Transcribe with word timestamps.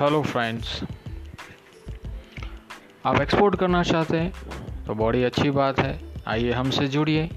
Hello 0.00 0.20
friends 0.22 0.68
आप 3.06 3.20
export 3.22 3.56
करना 3.56 3.82
चाहते 3.82 4.18
हैं 4.18 4.84
तो 4.86 4.94
बड़ी 4.94 5.22
अच्छी 5.24 5.50
बात 5.50 5.78
है। 5.80 6.00
आइए 6.26 6.52
हमसे 6.52 6.86
जुड़िए। 6.88 7.28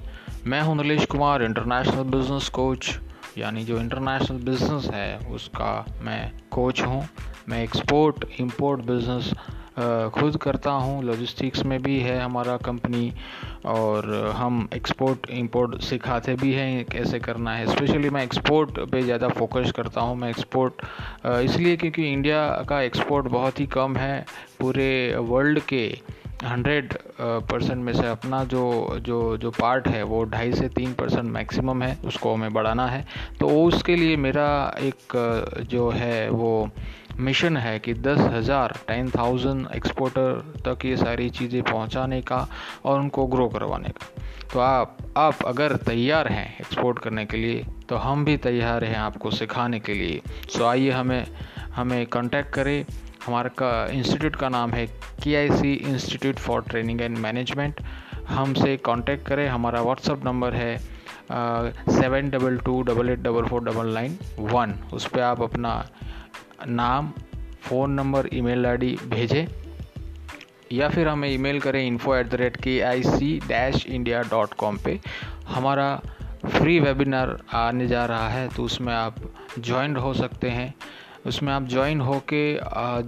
मैं 0.46 0.60
हूँ 0.62 0.76
Nilesh 0.76 1.04
Kumar 1.06 1.42
international 1.42 2.04
business 2.10 2.48
coach 2.48 2.90
यानी 3.38 3.64
जो 3.64 3.78
इंटरनेशनल 3.78 4.38
बिज़नेस 4.44 4.88
है, 4.94 5.18
उसका 5.18 5.98
मैं 6.00 6.32
कोच 6.50 6.80
हूँ। 6.82 7.06
मैं 7.48 7.62
एक्सपोर्ट 7.62 8.24
इंपोर्ट 8.40 8.80
बिज़नेस 8.80 9.32
खुद 9.76 10.36
करता 10.42 10.70
हूँ 10.70 11.02
लॉजिस्टिक्स 11.04 11.64
में 11.66 11.80
भी 11.82 11.98
है 12.00 12.18
हमारा 12.20 12.56
कंपनी 12.64 13.12
और 13.66 14.12
हम 14.36 14.68
एक्सपोर्ट 14.74 15.28
इंपोर्ट 15.30 15.80
सिखाते 15.82 16.34
भी 16.36 16.52
हैं 16.52 16.84
कैसे 16.84 17.18
करना 17.20 17.54
है। 17.54 17.66
स्पेशली 17.66 18.10
मैं 18.10 18.22
एक्सपोर्ट 18.24 18.78
पे 18.90 19.02
ज़्यादा 19.02 19.28
फोकस 19.30 19.72
करता 19.76 20.00
हूँ, 20.00 20.16
मैं 20.16 20.30
एक्सपोर्ट 20.30 20.82
इसलिए 21.44 21.76
क्योंकि 21.76 22.12
इंडिया 22.12 22.46
का 22.68 22.80
एक्सपोर्ट 22.82 23.26
बहुत 23.28 23.60
ही 23.60 23.66
कम 23.68 23.96
है 23.96 24.24
पूरे 24.60 25.16
वर्ल्ड 25.18 25.60
के। 25.62 25.86
हंड्रेड 26.42 26.94
परसेंट 27.20 27.78
में 27.78 27.92
से 27.92 28.06
अपना 28.08 28.42
जो 28.44 28.98
जो 29.00 29.36
जो 29.36 29.50
पार्ट 29.50 29.88
है, 29.88 30.02
वो 30.02 30.22
ढाई 30.24 30.52
से 30.52 30.68
तीन 30.70 30.92
परसेंट 30.94 31.24
मैक्सिमम 31.24 31.82
है, 31.82 31.96
उसको 32.04 32.34
हमें 32.34 32.52
बढ़ाना 32.52 32.86
है। 32.86 33.04
तो 33.40 33.48
उसके 33.62 33.96
लिए 33.96 34.16
मेरा 34.16 34.48
एक 34.80 35.16
जो 35.70 35.88
है, 35.90 36.28
वो 36.30 36.68
मिशन 37.20 37.56
है 37.56 37.78
कि 37.78 37.94
दस 37.94 38.18
हज़ार 38.32 38.72
टेन 38.88 39.10
थाउज़ेंड 39.10 39.66
एक्सपोर्टर 39.76 40.62
तक 40.66 40.84
ये 40.84 40.96
सारी 40.96 41.28
चीज़ें 41.30 41.62
पहुँचाने 41.62 42.20
का 42.22 42.46
और 42.84 43.00
उनको 43.00 43.26
ग्रो 43.26 43.48
करवाने 43.48 43.88
का। 43.90 44.08
तो 44.52 44.60
आप 44.60 44.96
आप 45.16 45.42
अगर 45.46 45.76
तैयार 45.86 46.28
हैं 46.28 46.46
एक्सपोर्ट 46.60 46.98
करने 46.98 47.24
के 47.26 47.36
लिए 47.36 47.64
तो 47.88 47.96
हम 47.96 48.24
भी 48.24 48.36
तैयार 48.36 48.84
हैं 48.84 48.96
आपको 48.98 49.30
सिखाने 49.30 49.80
के 49.80 49.94
लिए। 49.94 50.20
सो 50.48 50.64
आइए 50.66 50.90
हमें 50.90 51.26
हमें 51.74 52.06
कांटेक्ट 52.06 52.52
करें। 52.54 52.84
हमारा 53.26 53.48
का 53.58 53.86
इंस्टीट्यूट 53.92 54.36
का 54.36 54.48
नाम 54.48 54.70
है 54.70 54.86
K 55.22 55.34
I 55.36 55.50
C 55.50 55.72
institute 55.90 56.38
for 56.38 56.62
training 56.62 57.00
and 57.00 57.18
management 57.18 57.80
हमसे 58.28 58.76
कांटेक्ट 58.84 59.26
करें। 59.26 59.46
हमारा 59.48 59.82
व्हाट्सअप 59.82 60.24
नंबर 60.24 60.54
है 60.54 60.76
seven 61.90 62.28
double 62.30 62.56
two 62.58 62.80
double 62.82 63.10
eight 63.10 63.18
double 63.18 63.44
four 63.44 63.64
double 63.64 63.92
nine 63.94 64.18
one 64.38 64.74
उस 64.92 65.06
पर 65.08 65.20
आप 65.22 65.42
अपना 65.42 65.76
नाम 66.66 67.12
फ़ोन 67.62 67.90
नंबर 67.90 68.28
ईमेल 68.34 68.66
आईडी 68.66 68.96
भेजें। 69.06 69.46
या 70.72 70.88
फिर 70.88 71.08
हमें 71.08 71.28
ईमेल 71.28 71.60
करें 71.60 71.86
info 71.86 72.14
at 72.16 72.28
the 72.28 72.34
rate 72.34 72.56
K 72.56 72.80
I 72.82 73.02
C 73.02 73.38
dash 73.48 73.86
India 73.86 74.22
dot 74.30 74.54
com 74.54 74.76
पर 74.78 74.98
हमारा 75.48 75.88
फ्री 76.46 76.78
वेबिनार 76.80 77.36
आने 77.54 77.86
जा 77.86 78.04
रहा 78.06 78.28
है 78.28 78.48
तो 78.48 78.64
उसमें 78.64 78.92
आप 78.94 79.16
ज्वाइन 79.58 79.96
हो 79.96 80.12
सकते 80.14 80.50
हैं। 80.50 80.74
उसमें 81.26 81.52
आप 81.52 81.62
ज्वाइन 81.64 82.00
हो 82.00 82.18
के 82.32 82.58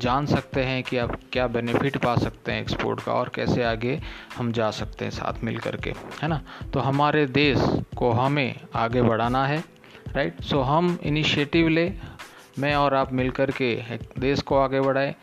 जान 0.00 0.27
सकते 0.27 0.62
हैं 0.62 0.83
कि 0.83 0.98
आप 0.98 1.19
क्या 1.33 1.47
बेनिफिट 1.47 1.97
पा 1.97 2.14
सकते 2.17 2.53
हैं 2.53 2.61
एक्सपोर्ट 2.61 3.00
का 3.00 3.12
और 3.12 3.31
कैसे 3.34 3.64
आगे 3.64 4.00
हम 4.36 4.53
जा 4.53 4.70
सकते 4.70 5.05
हैं 5.05 5.12
साथ 5.12 5.42
मिल 5.45 5.59
करके, 5.59 5.91
है 6.22 6.28
ना? 6.28 6.41
तो 6.72 6.81
हमारे 6.81 7.27
देश 7.27 7.59
को 7.97 8.11
हमें 8.12 8.61
आगे 8.75 9.03
बढ़ाना 9.03 9.47
है 9.47 9.64
राइट 10.09 10.41
सो 10.41 10.61
हम 10.61 10.98
इनिशिएटिव 11.03 11.69
ले, 11.69 11.92
मैं 12.59 12.75
और 12.75 12.94
आप 12.94 13.12
मिल 13.12 13.31
कर 13.31 13.50
के 13.50 13.75
देश 14.19 14.41
को 14.42 14.59
आगे 14.59 14.81
बढ़ाएँ। 14.81 15.14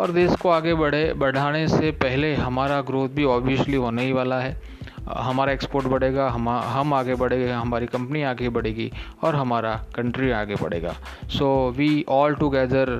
और 0.00 0.10
देश 0.10 0.34
को 0.36 0.48
आगे 0.50 0.74
बढ़े, 0.74 1.12
बढ़ाने 1.14 1.66
से 1.68 1.90
पहले 1.92 2.34
हमारा 2.34 2.80
ग्रोथ 2.80 3.08
भी 3.08 3.24
ऑब्वियसली 3.24 3.76
होने 3.76 4.04
ही 4.04 4.12
वाला 4.12 4.40
है। 4.40 4.60
हमारा 5.08 5.52
एक्सपोर्ट 5.52 5.86
बढ़ेगा, 5.86 6.28
हम 6.28 6.48
हम 6.48 6.94
आगे 6.94 7.14
बढ़ेंगे, 7.14 7.50
हमारी 7.50 7.86
कंपनी 7.86 8.22
आगे 8.22 8.48
बढ़ेगी 8.48 8.90
और 9.24 9.36
हमारा 9.36 9.74
कंट्री 9.94 10.30
आगे 10.30 10.54
बढ़ेगा। 10.54 10.94
So 11.28 11.48
we 11.76 12.04
all 12.08 12.34
together 12.34 12.90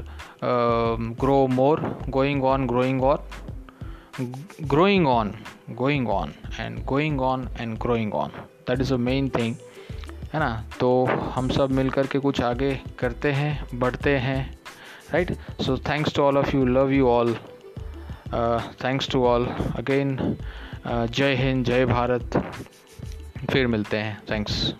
grow 1.20 1.46
more 1.46 1.80
going 2.08 2.44
on 2.44 2.66
growing 2.66 3.02
on 3.02 3.18
growing 4.62 5.06
on 5.08 5.32
going 5.70 6.08
on 6.08 6.32
and 6.60 6.84
going 6.84 7.20
on 7.20 7.48
and 7.60 7.76
growing 7.78 8.14
on 8.14 8.30
that 8.68 8.80
is 8.80 8.92
a 8.94 8.96
main 8.98 9.28
thing 9.28 9.54
है 10.32 10.40
ना? 10.40 10.64
तो 10.80 11.04
हम 11.34 11.48
सब 11.48 11.70
मिल 11.70 11.90
कर 11.90 12.06
के 12.06 12.18
कुछ 12.18 12.40
आगे 12.42 12.74
करते 12.98 13.32
हैं, 13.32 13.78
बढ़ते 13.78 14.16
हैं 14.18 14.58
right 15.12 15.32
so 15.62 15.76
thanks 15.88 16.14
to 16.14 16.22
all 16.22 16.38
of 16.38 16.56
you 16.56 16.64
love 16.66 16.92
you 16.92 17.08
all 17.08 17.36
thanks 18.84 19.10
to 19.10 19.24
all 19.26 19.46
again 19.76 20.16
जय 20.86 21.34
हिंद 21.34 21.64
जय 21.64 21.86
भारत 21.86 22.36
फिर 23.50 23.66
मिलते 23.66 23.96
हैं. 23.96 24.20
थैंक्स 24.30 24.74